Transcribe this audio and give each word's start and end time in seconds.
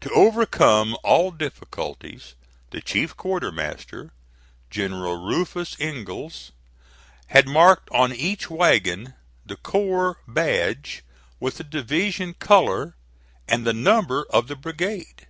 To 0.00 0.08
overcome 0.14 0.96
all 1.04 1.30
difficulties, 1.30 2.34
the 2.70 2.80
chief 2.80 3.14
quartermaster, 3.18 4.14
General 4.70 5.16
Rufus 5.22 5.78
Ingalls, 5.78 6.52
had 7.26 7.46
marked 7.46 7.90
on 7.90 8.14
each 8.14 8.48
wagon 8.48 9.12
the 9.44 9.56
corps 9.56 10.20
badge 10.26 11.04
with 11.38 11.58
the 11.58 11.64
division 11.64 12.32
color 12.32 12.96
and 13.46 13.66
the 13.66 13.74
number 13.74 14.24
of 14.30 14.48
the 14.48 14.56
brigade. 14.56 15.26